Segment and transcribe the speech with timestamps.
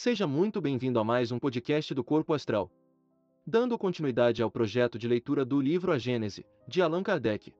[0.00, 2.70] Seja muito bem-vindo a mais um podcast do Corpo Astral.
[3.44, 7.52] Dando continuidade ao projeto de leitura do livro A Gênese, de Allan Kardec.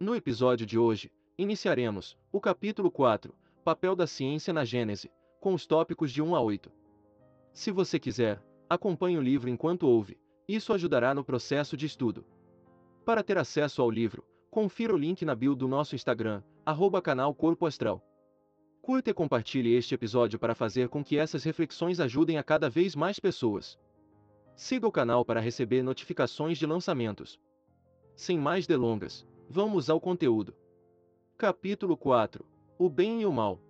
[0.00, 5.64] No episódio de hoje, iniciaremos o capítulo 4, Papel da Ciência na Gênese, com os
[5.64, 6.68] tópicos de 1 a 8.
[7.52, 10.18] Se você quiser, acompanhe o livro enquanto ouve,
[10.48, 12.26] isso ajudará no processo de estudo.
[13.04, 17.32] Para ter acesso ao livro, confira o link na bio do nosso Instagram, arroba canal
[17.32, 18.04] Corpo Astral.
[18.82, 22.96] Curta e compartilhe este episódio para fazer com que essas reflexões ajudem a cada vez
[22.96, 23.78] mais pessoas.
[24.56, 27.38] Siga o canal para receber notificações de lançamentos.
[28.16, 30.52] Sem mais delongas, vamos ao conteúdo.
[31.38, 32.44] Capítulo 4
[32.76, 33.60] O Bem e o Mal.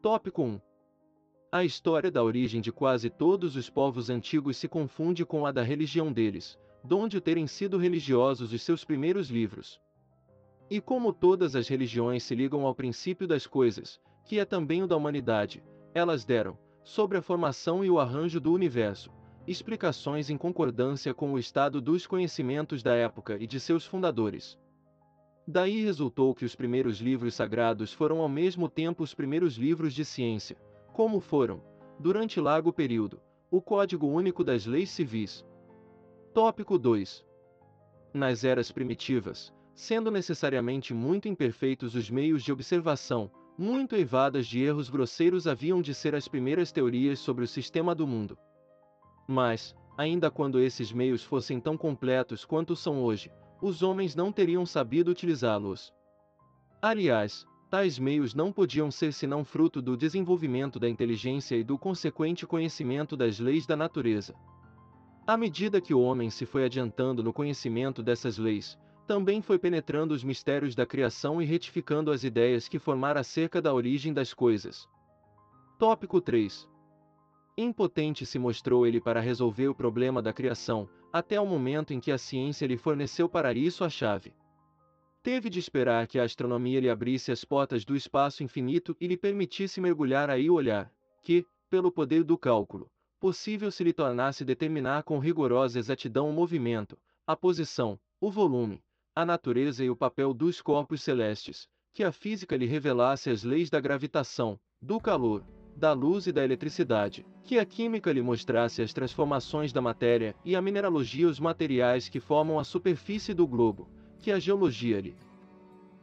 [0.00, 0.60] Tópico 1
[1.50, 5.62] A história da origem de quase todos os povos antigos se confunde com a da
[5.62, 9.80] religião deles, donde terem sido religiosos os seus primeiros livros.
[10.70, 14.86] E como todas as religiões se ligam ao princípio das coisas, que é também o
[14.86, 15.62] da humanidade,
[15.94, 19.10] elas deram, sobre a formação e o arranjo do universo,
[19.46, 24.58] explicações em concordância com o estado dos conhecimentos da época e de seus fundadores.
[25.46, 30.04] Daí resultou que os primeiros livros sagrados foram ao mesmo tempo os primeiros livros de
[30.04, 30.56] ciência,
[30.92, 31.62] como foram,
[31.98, 35.44] durante largo período, o Código Único das Leis Civis.
[36.32, 37.26] Tópico 2.
[38.14, 44.88] Nas eras primitivas, sendo necessariamente muito imperfeitos os meios de observação, muito eivadas de erros
[44.88, 48.38] grosseiros haviam de ser as primeiras teorias sobre o sistema do mundo.
[49.28, 54.64] Mas, ainda quando esses meios fossem tão completos quanto são hoje, os homens não teriam
[54.64, 55.92] sabido utilizá-los.
[56.80, 62.46] Aliás, tais meios não podiam ser senão fruto do desenvolvimento da inteligência e do consequente
[62.46, 64.34] conhecimento das leis da natureza.
[65.26, 68.78] À medida que o homem se foi adiantando no conhecimento dessas leis,
[69.10, 73.74] também foi penetrando os mistérios da criação e retificando as ideias que formara acerca da
[73.74, 74.88] origem das coisas.
[75.80, 76.68] Tópico 3.
[77.58, 82.12] Impotente se mostrou ele para resolver o problema da criação, até o momento em que
[82.12, 84.32] a ciência lhe forneceu para isso a chave.
[85.24, 89.16] Teve de esperar que a astronomia lhe abrisse as portas do espaço infinito e lhe
[89.16, 90.88] permitisse mergulhar aí o olhar,
[91.24, 92.88] que, pelo poder do cálculo,
[93.18, 98.80] possível se lhe tornasse determinar com rigorosa exatidão o movimento, a posição, o volume,
[99.14, 103.68] a natureza e o papel dos corpos celestes, que a física lhe revelasse as leis
[103.68, 105.44] da gravitação, do calor,
[105.76, 110.54] da luz e da eletricidade, que a química lhe mostrasse as transformações da matéria e
[110.54, 113.88] a mineralogia os materiais que formam a superfície do globo,
[114.18, 115.16] que a geologia lhe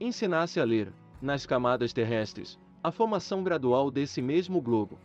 [0.00, 4.98] ensinasse a ler, nas camadas terrestres, a formação gradual desse mesmo globo.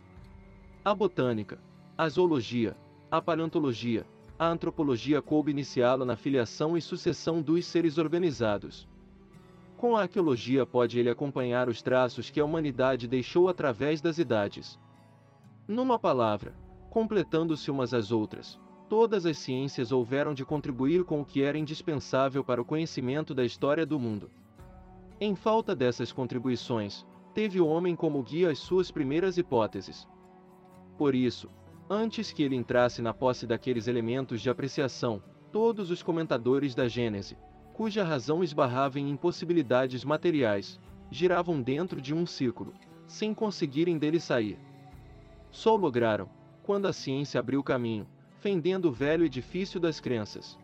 [0.84, 1.58] A botânica,
[1.96, 2.76] a zoologia,
[3.10, 4.06] a paleontologia,
[4.40, 8.88] a antropologia coube iniciá-lo na filiação e sucessão dos seres organizados.
[9.76, 14.80] Com a arqueologia pode ele acompanhar os traços que a humanidade deixou através das idades.
[15.68, 16.54] Numa palavra,
[16.88, 18.58] completando-se umas às outras,
[18.88, 23.44] todas as ciências houveram de contribuir com o que era indispensável para o conhecimento da
[23.44, 24.30] história do mundo.
[25.20, 30.08] Em falta dessas contribuições, teve o homem como guia as suas primeiras hipóteses.
[30.96, 31.50] Por isso,
[31.92, 35.20] Antes que ele entrasse na posse daqueles elementos de apreciação,
[35.50, 37.36] todos os comentadores da Gênese,
[37.72, 40.78] cuja razão esbarrava em impossibilidades materiais,
[41.10, 42.72] giravam dentro de um círculo,
[43.08, 44.56] sem conseguirem dele sair.
[45.50, 46.28] Só lograram,
[46.62, 48.06] quando a ciência abriu caminho,
[48.38, 50.56] fendendo o velho edifício das crenças.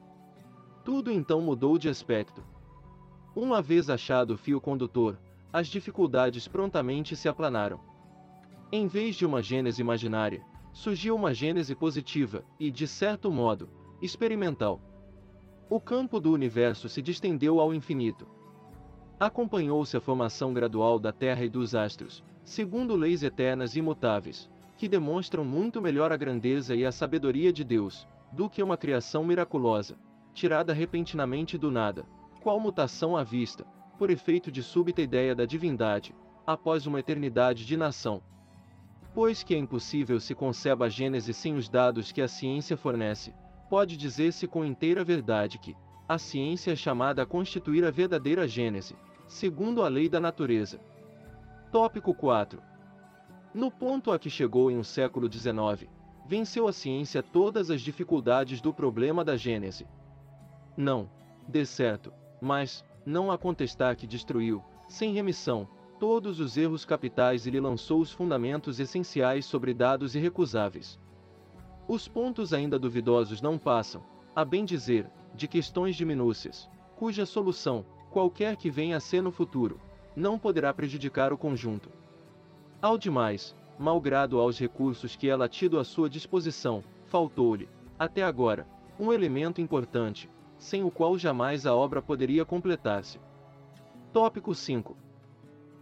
[0.85, 2.41] Tudo então mudou de aspecto.
[3.35, 5.19] Uma vez achado o fio condutor,
[5.53, 7.81] as dificuldades prontamente se aplanaram.
[8.71, 10.45] Em vez de uma gênese imaginária,
[10.77, 13.71] surgiu uma gênese positiva e, de certo modo,
[14.03, 14.79] experimental.
[15.71, 18.27] O campo do universo se distendeu ao infinito.
[19.19, 24.87] Acompanhou-se a formação gradual da Terra e dos astros, segundo leis eternas e imutáveis, que
[24.87, 29.97] demonstram muito melhor a grandeza e a sabedoria de Deus, do que uma criação miraculosa,
[30.35, 32.05] tirada repentinamente do nada,
[32.43, 33.65] qual mutação à vista,
[33.99, 36.15] por efeito de súbita ideia da divindade,
[36.47, 38.23] após uma eternidade de nação,
[39.17, 43.33] Pois que é impossível se conceba a Gênese sem os dados que a ciência fornece,
[43.71, 45.75] pode dizer-se com inteira verdade que
[46.07, 48.95] a ciência é chamada a constituir a verdadeira Gênese,
[49.27, 50.79] segundo a lei da natureza.
[51.73, 52.61] Tópico 4.
[53.55, 55.89] No ponto a que chegou em um século XIX,
[56.27, 59.87] venceu a ciência todas as dificuldades do problema da Gênese.
[60.77, 61.09] Não,
[61.49, 65.67] de certo, mas, não há contestar que destruiu, sem remissão,
[65.99, 70.99] todos os erros capitais e lhe lançou os fundamentos essenciais sobre dados irrecusáveis.
[71.89, 74.03] Os pontos ainda duvidosos não passam,
[74.35, 79.31] a bem dizer, de questões de minúcias, cuja solução, qualquer que venha a ser no
[79.31, 79.81] futuro,
[80.15, 81.91] não poderá prejudicar o conjunto.
[82.81, 87.69] Ao demais, malgrado aos recursos que ela tido à sua disposição, faltou-lhe,
[87.99, 88.67] até agora,
[88.99, 90.29] um elemento importante,
[90.59, 93.21] sem o qual jamais a obra poderia completar-se.
[94.13, 95.06] Tópico 5.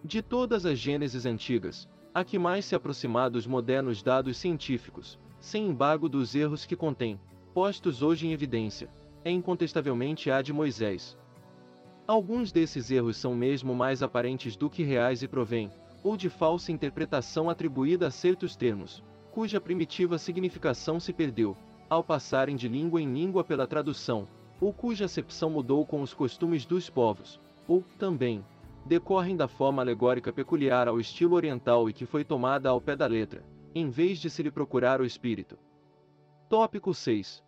[0.06, 5.66] De todas as gêneses antigas, a que mais se aproximar dos modernos dados científicos, sem
[5.66, 7.18] embargo dos erros que contém,
[7.54, 8.90] postos hoje em evidência,
[9.24, 11.16] é incontestavelmente a de Moisés.
[12.06, 15.70] Alguns desses erros são mesmo mais aparentes do que reais e provêm,
[16.02, 19.02] ou de falsa interpretação atribuída a certos termos,
[19.32, 21.56] cuja primitiva significação se perdeu,
[21.88, 24.28] ao passarem de língua em língua pela tradução,
[24.60, 28.44] ou cuja acepção mudou com os costumes dos povos, ou, também,
[28.86, 33.06] decorrem da forma alegórica peculiar ao estilo oriental e que foi tomada ao pé da
[33.06, 33.44] letra,
[33.74, 35.58] em vez de se lhe procurar o espírito.
[36.48, 37.42] Tópico 6.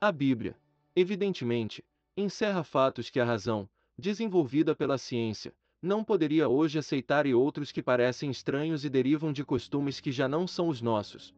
[0.00, 0.56] A Bíblia,
[0.94, 1.84] evidentemente,
[2.16, 3.68] encerra fatos que a razão,
[3.98, 5.52] desenvolvida pela ciência,
[5.82, 10.26] não poderia hoje aceitar e outros que parecem estranhos e derivam de costumes que já
[10.26, 11.34] não são os nossos.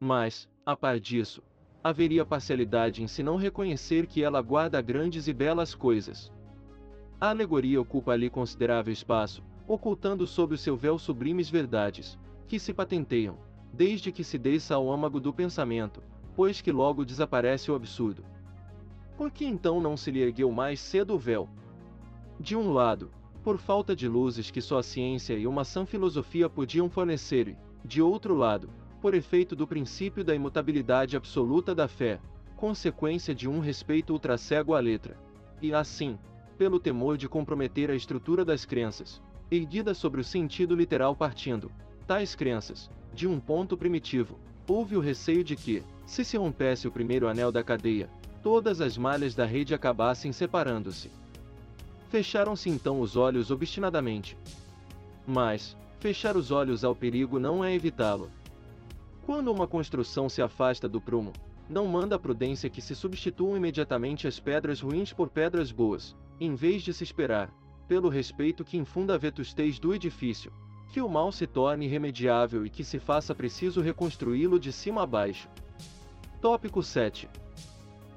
[0.00, 1.42] Mas, a par disso,
[1.84, 6.32] haveria parcialidade em se não reconhecer que ela guarda grandes e belas coisas.
[7.22, 12.74] A alegoria ocupa ali considerável espaço, ocultando sob o seu véu sublimes verdades, que se
[12.74, 13.38] patenteiam,
[13.72, 16.02] desde que se desça ao âmago do pensamento,
[16.34, 18.24] pois que logo desaparece o absurdo.
[19.16, 21.48] Por que então não se lhe ergueu mais cedo o véu?
[22.40, 23.12] De um lado,
[23.44, 27.56] por falta de luzes que só a ciência e uma sã filosofia podiam fornecer, e,
[27.86, 28.68] de outro lado,
[29.00, 32.20] por efeito do princípio da imutabilidade absoluta da fé,
[32.56, 35.16] consequência de um respeito ultracego à letra.
[35.62, 36.18] E assim,
[36.62, 39.20] pelo temor de comprometer a estrutura das crenças,
[39.50, 41.72] erguida sobre o sentido literal partindo,
[42.06, 44.38] tais crenças, de um ponto primitivo,
[44.68, 48.08] houve o receio de que, se se rompesse o primeiro anel da cadeia,
[48.44, 51.10] todas as malhas da rede acabassem separando-se.
[52.10, 54.38] Fecharam-se então os olhos obstinadamente.
[55.26, 58.30] Mas, fechar os olhos ao perigo não é evitá-lo.
[59.26, 61.32] Quando uma construção se afasta do prumo,
[61.68, 66.54] não manda a prudência que se substituam imediatamente as pedras ruins por pedras boas, em
[66.54, 67.50] vez de se esperar,
[67.86, 70.52] pelo respeito que infunda a vetustez do edifício,
[70.92, 75.06] que o mal se torne irremediável e que se faça preciso reconstruí-lo de cima a
[75.06, 75.48] baixo.
[76.40, 77.28] Tópico 7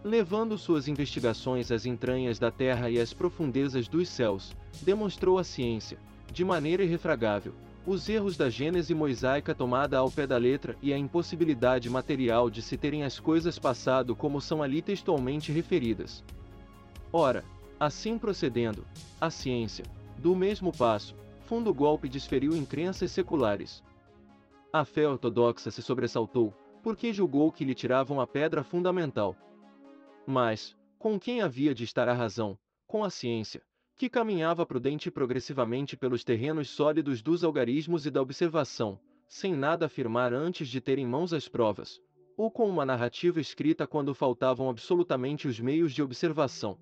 [0.05, 5.97] levando suas investigações às entranhas da Terra e às profundezas dos céus, demonstrou a ciência,
[6.31, 7.55] de maneira irrefragável,
[7.87, 12.61] os erros da gênese mosaica tomada ao pé da letra e a impossibilidade material de
[12.61, 16.23] se terem as coisas passado como são ali textualmente referidas.
[17.11, 17.43] Ora,
[17.79, 18.85] assim procedendo,
[19.19, 19.85] a ciência,
[20.17, 23.83] do mesmo passo, fundo golpe desferiu em crenças seculares.
[24.71, 29.35] A fé ortodoxa se sobressaltou, porque julgou que lhe tiravam a pedra fundamental,
[30.27, 32.57] mas, com quem havia de estar a razão?
[32.87, 33.61] Com a ciência,
[33.95, 39.85] que caminhava prudente e progressivamente pelos terrenos sólidos dos algarismos e da observação, sem nada
[39.85, 42.01] afirmar antes de ter em mãos as provas,
[42.35, 46.75] ou com uma narrativa escrita quando faltavam absolutamente os meios de observação.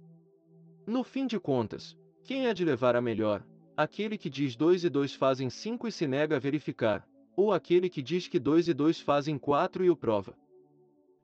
[0.85, 3.45] No fim de contas, quem é de levar a melhor?
[3.75, 7.89] Aquele que diz dois e dois fazem cinco e se nega a verificar, ou aquele
[7.89, 10.37] que diz que dois e dois fazem quatro e o prova.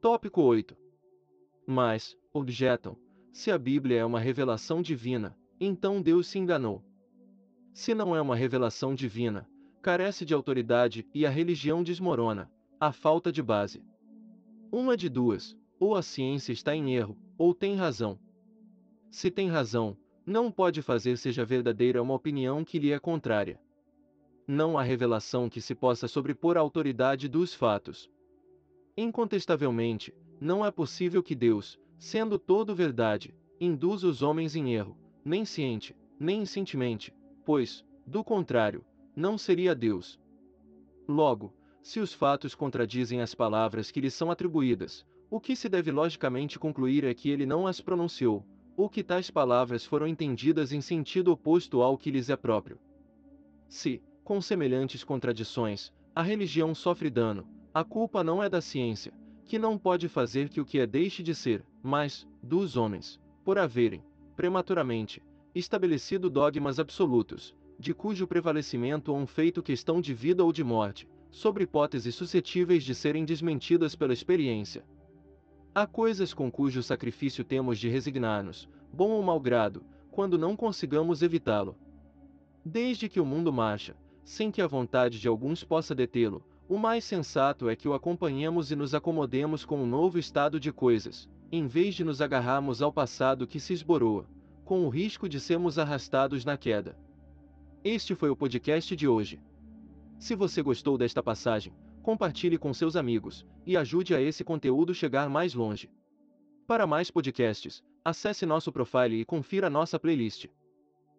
[0.02, 0.78] Tópico 8.
[1.68, 2.98] Mas, objetam,
[3.34, 6.82] se a Bíblia é uma revelação divina, então Deus se enganou.
[7.74, 9.48] Se não é uma revelação divina,
[9.82, 13.84] carece de autoridade e a religião desmorona, a falta de base.
[14.72, 18.18] Uma de duas, ou a ciência está em erro, ou tem razão.
[19.12, 23.60] Se tem razão, não pode fazer seja verdadeira uma opinião que lhe é contrária.
[24.48, 28.10] Não há revelação que se possa sobrepor à autoridade dos fatos.
[28.96, 35.44] Incontestavelmente, não é possível que Deus, sendo todo verdade, induza os homens em erro, nem
[35.44, 37.14] ciente, nem inscientemente,
[37.44, 38.86] pois, do contrário,
[39.16, 40.20] não seria Deus.
[41.08, 45.92] Logo, se os fatos contradizem as palavras que lhe são atribuídas, o que se deve
[45.92, 48.46] logicamente concluir é que ele não as pronunciou,
[48.76, 52.80] ou que tais palavras foram entendidas em sentido oposto ao que lhes é próprio.
[53.68, 59.14] Se, com semelhantes contradições, a religião sofre dano, a culpa não é da ciência,
[59.46, 63.58] que não pode fazer que o que é deixe de ser, mas, dos homens, por
[63.58, 64.04] haverem,
[64.36, 65.22] prematuramente,
[65.54, 71.64] estabelecido dogmas absolutos, de cujo prevalecimento um feito questão de vida ou de morte, sobre
[71.64, 74.84] hipóteses suscetíveis de serem desmentidas pela experiência.
[75.80, 79.82] Há coisas com cujo sacrifício temos de resignar-nos, bom ou mau grado,
[80.12, 81.74] quando não consigamos evitá-lo.
[82.66, 87.06] Desde que o mundo marcha, sem que a vontade de alguns possa detê-lo, o mais
[87.06, 91.66] sensato é que o acompanhemos e nos acomodemos com um novo estado de coisas, em
[91.66, 94.26] vez de nos agarrarmos ao passado que se esboroa,
[94.66, 96.98] com o risco de sermos arrastados na queda.
[97.86, 99.42] Este foi o podcast de hoje.
[100.18, 101.72] Se você gostou desta passagem,
[102.10, 105.92] compartilhe com seus amigos e ajude a esse conteúdo chegar mais longe.
[106.66, 110.48] Para mais podcasts, acesse nosso profile e confira nossa playlist.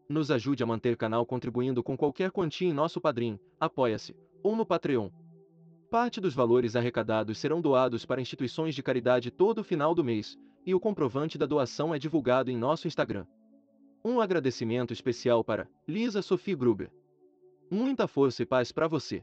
[0.08, 4.66] Nos ajude a manter canal contribuindo com qualquer quantia em nosso Padrim, Apoia-se ou no
[4.66, 5.10] Patreon.
[5.92, 10.74] Parte dos valores arrecadados serão doados para instituições de caridade todo final do mês, e
[10.74, 13.24] o comprovante da doação é divulgado em nosso Instagram.
[14.04, 16.90] Um agradecimento especial para Lisa Sophie Gruber.
[17.70, 19.22] Muita força e paz para você.